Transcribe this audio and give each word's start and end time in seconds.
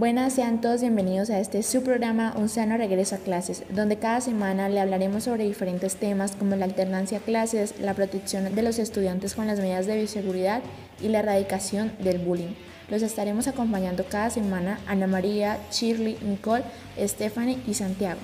Buenas, 0.00 0.32
sean 0.32 0.62
todos 0.62 0.80
bienvenidos 0.80 1.28
a 1.28 1.40
este 1.40 1.62
su 1.62 1.82
programa 1.82 2.32
Un 2.38 2.48
sano 2.48 2.78
regreso 2.78 3.16
a 3.16 3.18
clases, 3.18 3.64
donde 3.68 3.98
cada 3.98 4.22
semana 4.22 4.70
le 4.70 4.80
hablaremos 4.80 5.24
sobre 5.24 5.44
diferentes 5.44 5.96
temas 5.96 6.32
como 6.32 6.56
la 6.56 6.64
alternancia 6.64 7.18
a 7.18 7.20
clases, 7.20 7.78
la 7.78 7.92
protección 7.92 8.54
de 8.54 8.62
los 8.62 8.78
estudiantes 8.78 9.34
con 9.34 9.46
las 9.46 9.60
medidas 9.60 9.86
de 9.86 9.98
bioseguridad 9.98 10.62
y 11.02 11.08
la 11.08 11.18
erradicación 11.18 11.92
del 11.98 12.16
bullying. 12.16 12.54
Los 12.88 13.02
estaremos 13.02 13.46
acompañando 13.46 14.06
cada 14.08 14.30
semana 14.30 14.80
Ana 14.86 15.06
María, 15.06 15.58
Shirley, 15.70 16.16
Nicole, 16.22 16.64
Stephanie 16.98 17.58
y 17.66 17.74
Santiago. 17.74 18.20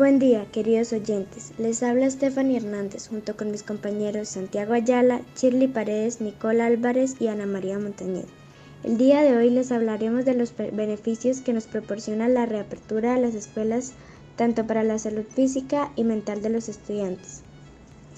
Buen 0.00 0.18
día, 0.18 0.46
queridos 0.50 0.94
oyentes. 0.94 1.52
Les 1.58 1.82
habla 1.82 2.10
Stephanie 2.10 2.56
Hernández 2.56 3.08
junto 3.08 3.36
con 3.36 3.50
mis 3.50 3.62
compañeros 3.62 4.30
Santiago 4.30 4.72
Ayala, 4.72 5.20
Shirley 5.36 5.68
Paredes, 5.68 6.22
Nicole 6.22 6.62
Álvarez 6.62 7.16
y 7.20 7.26
Ana 7.26 7.44
María 7.44 7.78
Montañez. 7.78 8.24
El 8.82 8.96
día 8.96 9.20
de 9.20 9.36
hoy 9.36 9.50
les 9.50 9.70
hablaremos 9.70 10.24
de 10.24 10.32
los 10.32 10.56
beneficios 10.56 11.42
que 11.42 11.52
nos 11.52 11.66
proporciona 11.66 12.30
la 12.30 12.46
reapertura 12.46 13.14
de 13.14 13.20
las 13.20 13.34
escuelas 13.34 13.92
tanto 14.36 14.66
para 14.66 14.84
la 14.84 14.98
salud 14.98 15.26
física 15.28 15.92
y 15.96 16.04
mental 16.04 16.40
de 16.40 16.48
los 16.48 16.70
estudiantes. 16.70 17.42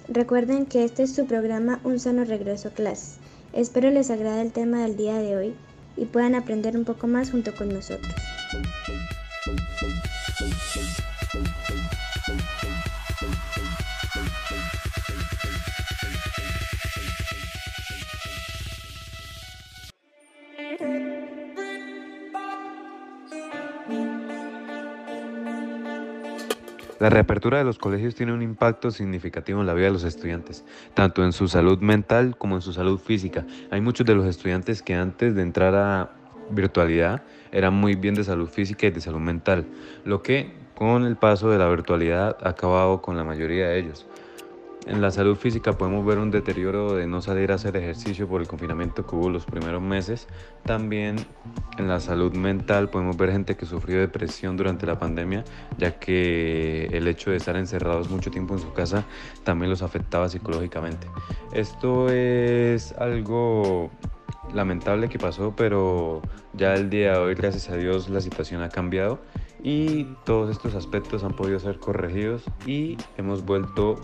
Recuerden 0.07 0.67
que 0.67 0.85
este 0.85 1.03
es 1.03 1.13
su 1.13 1.27
programa 1.27 1.81
Un 1.83 1.99
sano 1.99 2.25
regreso 2.25 2.69
a 2.69 2.75
clases. 2.75 3.17
Espero 3.53 3.91
les 3.91 4.09
agrade 4.09 4.43
el 4.43 4.53
tema 4.53 4.85
del 4.85 4.97
día 4.97 5.19
de 5.19 5.37
hoy 5.37 5.55
y 5.97 6.05
puedan 6.05 6.37
aprender 6.37 6.77
un 6.77 6.85
poco 6.85 7.09
más 7.09 7.33
junto 7.33 7.53
con 7.57 7.71
nosotros. 7.71 8.15
La 27.03 27.11
reapertura 27.11 27.59
de 27.59 27.65
los 27.65 27.79
colegios 27.79 28.15
tiene 28.15 28.33
un 28.33 28.43
impacto 28.43 28.93
significativo 28.93 29.61
en 29.61 29.67
la 29.67 29.75
vida 29.75 29.87
de 29.87 29.93
los 29.93 30.05
estudiantes, 30.05 30.65
tanto 30.95 31.25
en 31.25 31.33
su 31.33 31.49
salud 31.49 31.81
mental 31.81 32.37
como 32.39 32.55
en 32.55 32.63
su 32.63 32.73
salud 32.73 33.01
física. 33.01 33.45
Hay 33.73 33.81
muchos 33.81 34.07
de 34.07 34.15
los 34.15 34.25
estudiantes 34.25 34.83
que 34.83 34.95
antes 34.95 35.35
de 35.35 35.43
entrar 35.43 35.75
a 35.75 36.13
virtualidad 36.51 37.25
eran 37.51 37.75
muy 37.75 37.97
bien 37.97 38.15
de 38.15 38.23
salud 38.23 38.49
física 38.49 38.87
y 38.87 38.93
de 38.93 39.01
salud 39.01 39.19
mental, 39.19 39.67
lo 40.05 40.23
que 40.23 40.53
con 40.77 41.05
el 41.05 41.17
paso 41.17 41.51
de 41.51 41.59
la 41.59 41.69
virtualidad 41.69 42.37
ha 42.41 42.51
acabado 42.51 43.03
con 43.03 43.17
la 43.17 43.25
mayoría 43.25 43.67
de 43.67 43.81
ellos. 43.81 44.07
En 44.87 45.01
la 45.01 45.13
salud 45.13 45.37
física 45.37 45.79
podemos 45.79 46.05
ver 46.05 46.19
un 46.19 46.33
deterioro 46.33 46.95
de 46.95 47.07
no 47.07 47.23
salir 47.23 47.53
a 47.53 47.55
hacer 47.55 47.77
ejercicio 47.77 48.27
por 48.27 48.41
el 48.41 48.49
confinamiento 48.49 49.07
que 49.07 49.15
hubo 49.15 49.31
los 49.31 49.45
primeros 49.45 49.81
meses. 49.81 50.27
También 50.65 51.17
en 51.79 51.87
la 51.87 52.01
salud 52.01 52.35
mental 52.35 52.91
podemos 52.91 53.17
ver 53.17 53.31
gente 53.31 53.57
que 53.57 53.65
sufrió 53.65 54.01
depresión 54.01 54.57
durante 54.57 54.85
la 54.85 54.99
pandemia, 54.99 55.45
ya 55.79 56.01
que 56.01 56.87
el 56.87 57.07
hecho 57.07 57.31
de 57.31 57.37
estar 57.37 57.57
encerrados 57.57 58.11
mucho 58.11 58.33
tiempo 58.33 58.55
en 58.55 58.61
su 58.61 58.73
casa 58.73 59.05
también 59.45 59.71
los 59.71 59.83
afectaba 59.83 60.29
psicológicamente. 60.29 61.07
Esto 61.53 62.11
es 62.11 62.93
algo 62.99 63.89
lamentable 64.53 65.09
que 65.09 65.19
pasó, 65.19 65.55
pero 65.57 66.23
ya 66.55 66.75
el 66.75 66.91
día 66.91 67.13
de 67.13 67.19
hoy, 67.19 67.35
gracias 67.35 67.71
a 67.71 67.77
Dios, 67.77 68.09
la 68.09 68.21
situación 68.21 68.63
ha 68.63 68.69
cambiado 68.69 69.21
y 69.63 70.05
todos 70.25 70.51
estos 70.51 70.75
aspectos 70.75 71.23
han 71.23 71.37
podido 71.37 71.61
ser 71.61 71.79
corregidos 71.79 72.43
y 72.67 72.97
hemos 73.17 73.45
vuelto 73.45 74.01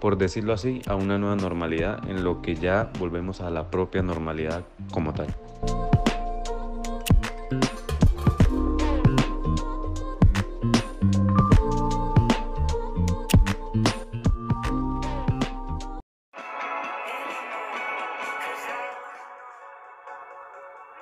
por 0.00 0.16
decirlo 0.16 0.52
así, 0.52 0.82
a 0.86 0.94
una 0.94 1.18
nueva 1.18 1.36
normalidad 1.36 2.08
en 2.08 2.24
lo 2.24 2.42
que 2.42 2.56
ya 2.56 2.90
volvemos 2.98 3.40
a 3.40 3.50
la 3.50 3.70
propia 3.70 4.02
normalidad 4.02 4.64
como 4.92 5.12
tal. 5.12 5.34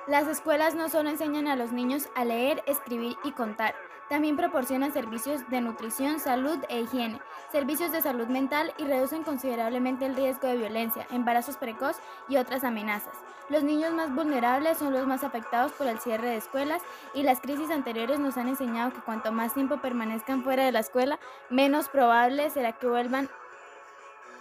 Las 0.07 0.27
escuelas 0.27 0.73
no 0.73 0.89
solo 0.89 1.09
enseñan 1.09 1.47
a 1.47 1.55
los 1.55 1.71
niños 1.71 2.09
a 2.15 2.25
leer, 2.25 2.63
escribir 2.65 3.15
y 3.23 3.31
contar, 3.31 3.75
también 4.09 4.35
proporcionan 4.35 4.91
servicios 4.91 5.47
de 5.49 5.61
nutrición, 5.61 6.19
salud 6.19 6.57
e 6.67 6.81
higiene, 6.81 7.21
servicios 7.51 7.91
de 7.91 8.01
salud 8.01 8.27
mental 8.27 8.73
y 8.77 8.83
reducen 8.83 9.23
considerablemente 9.23 10.05
el 10.05 10.15
riesgo 10.15 10.47
de 10.47 10.57
violencia, 10.57 11.07
embarazos 11.11 11.57
precoz 11.57 11.97
y 12.27 12.37
otras 12.37 12.63
amenazas. 12.63 13.13
Los 13.49 13.63
niños 13.63 13.93
más 13.93 14.13
vulnerables 14.13 14.77
son 14.77 14.93
los 14.93 15.07
más 15.07 15.23
afectados 15.23 15.71
por 15.71 15.87
el 15.87 15.99
cierre 15.99 16.29
de 16.29 16.37
escuelas 16.37 16.81
y 17.13 17.23
las 17.23 17.39
crisis 17.39 17.71
anteriores 17.71 18.19
nos 18.19 18.37
han 18.37 18.47
enseñado 18.47 18.91
que 18.91 19.01
cuanto 19.01 19.31
más 19.31 19.53
tiempo 19.53 19.77
permanezcan 19.77 20.43
fuera 20.43 20.65
de 20.65 20.71
la 20.71 20.79
escuela, 20.79 21.19
menos 21.49 21.89
probable 21.89 22.49
será 22.49 22.73
que 22.73 22.87
vuelvan 22.87 23.29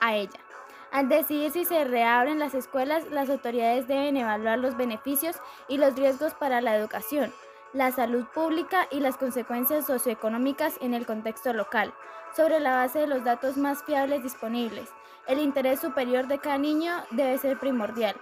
a 0.00 0.16
ella. 0.16 0.40
Al 0.90 1.08
decidir 1.08 1.50
si 1.50 1.64
se 1.66 1.84
reabren 1.84 2.38
las 2.38 2.54
escuelas, 2.54 3.10
las 3.10 3.28
autoridades 3.28 3.86
deben 3.86 4.16
evaluar 4.16 4.58
los 4.58 4.76
beneficios 4.76 5.36
y 5.68 5.76
los 5.76 5.94
riesgos 5.94 6.32
para 6.34 6.62
la 6.62 6.74
educación, 6.76 7.32
la 7.72 7.92
salud 7.92 8.24
pública 8.26 8.86
y 8.90 9.00
las 9.00 9.16
consecuencias 9.16 9.86
socioeconómicas 9.86 10.76
en 10.80 10.94
el 10.94 11.06
contexto 11.06 11.52
local, 11.52 11.92
sobre 12.34 12.60
la 12.60 12.76
base 12.76 13.00
de 13.00 13.06
los 13.06 13.24
datos 13.24 13.56
más 13.56 13.82
fiables 13.84 14.22
disponibles. 14.22 14.88
El 15.26 15.38
interés 15.38 15.80
superior 15.80 16.26
de 16.26 16.38
cada 16.38 16.58
niño 16.58 16.92
debe 17.10 17.36
ser 17.38 17.58
primordial. 17.58 18.16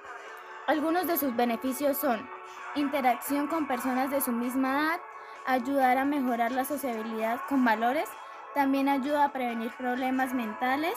Algunos 0.66 1.06
de 1.06 1.16
sus 1.16 1.34
beneficios 1.36 1.96
son 1.96 2.28
interacción 2.74 3.46
con 3.46 3.68
personas 3.68 4.10
de 4.10 4.20
su 4.20 4.32
misma 4.32 4.80
edad, 4.80 5.00
ayudar 5.46 5.98
a 5.98 6.04
mejorar 6.04 6.50
la 6.50 6.64
sociabilidad 6.64 7.40
con 7.48 7.64
valores, 7.64 8.08
también 8.54 8.88
ayuda 8.88 9.24
a 9.24 9.32
prevenir 9.32 9.70
problemas 9.76 10.34
mentales, 10.34 10.96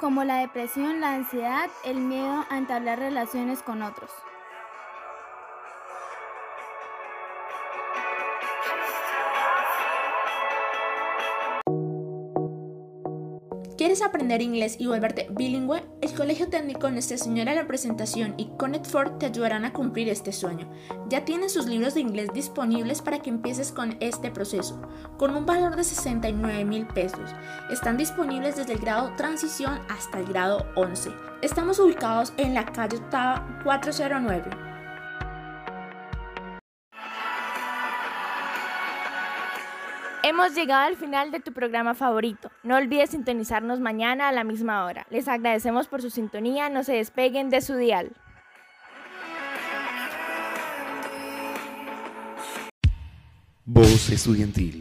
como 0.00 0.24
la 0.24 0.36
depresión, 0.36 1.00
la 1.00 1.14
ansiedad, 1.14 1.70
el 1.84 1.96
miedo 1.96 2.44
a 2.50 2.58
entablar 2.58 2.98
relaciones 2.98 3.62
con 3.62 3.80
otros. 3.80 4.10
¿Quieres 13.84 14.00
aprender 14.00 14.40
inglés 14.40 14.76
y 14.78 14.86
volverte 14.86 15.26
bilingüe? 15.30 15.84
El 16.00 16.14
Colegio 16.14 16.48
Técnico 16.48 16.90
Nuestra 16.90 17.18
Señora 17.18 17.52
de 17.52 17.60
la 17.60 17.66
Presentación 17.66 18.32
y 18.38 18.46
Connect 18.56 18.86
Ford 18.86 19.18
te 19.18 19.26
ayudarán 19.26 19.66
a 19.66 19.74
cumplir 19.74 20.08
este 20.08 20.32
sueño. 20.32 20.72
Ya 21.10 21.26
tienen 21.26 21.50
sus 21.50 21.66
libros 21.66 21.92
de 21.92 22.00
inglés 22.00 22.30
disponibles 22.32 23.02
para 23.02 23.18
que 23.18 23.28
empieces 23.28 23.72
con 23.72 23.98
este 24.00 24.30
proceso, 24.30 24.80
con 25.18 25.36
un 25.36 25.44
valor 25.44 25.76
de 25.76 25.84
69 25.84 26.64
mil 26.64 26.86
pesos. 26.86 27.34
Están 27.70 27.98
disponibles 27.98 28.56
desde 28.56 28.72
el 28.72 28.78
grado 28.78 29.12
transición 29.18 29.78
hasta 29.90 30.18
el 30.18 30.28
grado 30.28 30.64
11. 30.76 31.10
Estamos 31.42 31.78
ubicados 31.78 32.32
en 32.38 32.54
la 32.54 32.64
calle 32.64 32.96
Octava 32.96 33.60
409. 33.64 34.73
Hemos 40.26 40.54
llegado 40.54 40.86
al 40.86 40.96
final 40.96 41.30
de 41.30 41.40
tu 41.40 41.52
programa 41.52 41.92
favorito. 41.92 42.50
No 42.62 42.76
olvides 42.76 43.10
sintonizarnos 43.10 43.78
mañana 43.78 44.30
a 44.30 44.32
la 44.32 44.42
misma 44.42 44.86
hora. 44.86 45.06
Les 45.10 45.28
agradecemos 45.28 45.86
por 45.86 46.00
su 46.00 46.08
sintonía. 46.08 46.70
No 46.70 46.82
se 46.82 46.94
despeguen 46.94 47.50
de 47.50 47.60
su 47.60 47.76
dial. 47.76 48.10
Voz 53.66 54.08
Estudiantil, 54.08 54.80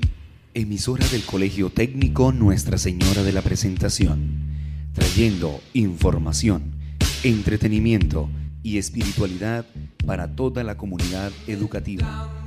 emisora 0.53 1.05
del 1.07 1.25
Colegio 1.25 1.69
Técnico 1.69 2.31
Nuestra 2.31 2.77
Señora 2.77 3.21
de 3.23 3.33
la 3.33 3.41
Presentación, 3.41 4.47
trayendo 4.93 5.59
información, 5.73 6.71
entretenimiento 7.25 8.29
y 8.63 8.77
espiritualidad 8.77 9.65
para 10.05 10.37
toda 10.37 10.63
la 10.63 10.77
comunidad 10.77 11.33
educativa. 11.47 12.42